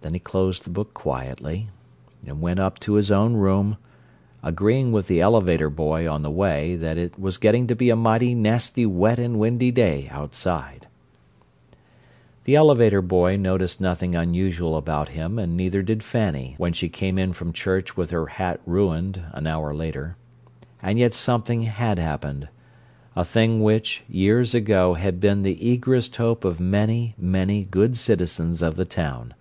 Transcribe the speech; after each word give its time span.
Then 0.00 0.12
he 0.12 0.20
closed 0.20 0.64
the 0.64 0.70
book 0.70 0.92
quietly, 0.92 1.70
and 2.26 2.42
went 2.42 2.60
up 2.60 2.78
to 2.80 2.96
his 2.96 3.10
own 3.10 3.36
room, 3.36 3.78
agreeing 4.42 4.92
with 4.92 5.06
the 5.06 5.22
elevator 5.22 5.70
boy, 5.70 6.06
on 6.06 6.20
the 6.20 6.30
way, 6.30 6.76
that 6.76 6.98
it 6.98 7.18
was 7.18 7.38
getting 7.38 7.66
to 7.68 7.74
be 7.74 7.88
a 7.88 7.96
mighty 7.96 8.34
nasty 8.34 8.84
wet 8.84 9.18
and 9.18 9.38
windy 9.38 9.70
day 9.70 10.08
outside. 10.10 10.88
The 12.44 12.54
elevator 12.54 13.00
boy 13.00 13.36
noticed 13.38 13.80
nothing 13.80 14.14
unusual 14.14 14.76
about 14.76 15.08
him 15.08 15.38
and 15.38 15.56
neither 15.56 15.80
did 15.80 16.02
Fanny, 16.02 16.54
when 16.58 16.74
she 16.74 16.90
came 16.90 17.18
in 17.18 17.32
from 17.32 17.54
church 17.54 17.96
with 17.96 18.10
her 18.10 18.26
hat 18.26 18.60
ruined, 18.66 19.22
an 19.32 19.46
hour 19.46 19.72
later. 19.74 20.18
And 20.82 20.98
yet 20.98 21.14
something 21.14 21.62
had 21.62 21.98
happened—a 21.98 23.24
thing 23.24 23.62
which, 23.62 24.04
years 24.06 24.54
ago, 24.54 24.92
had 24.92 25.18
been 25.18 25.40
the 25.40 25.66
eagerest 25.66 26.14
hope 26.16 26.44
of 26.44 26.60
many, 26.60 27.14
many 27.16 27.64
good 27.64 27.96
citizens 27.96 28.60
of 28.60 28.76
the 28.76 28.84
town. 28.84 29.32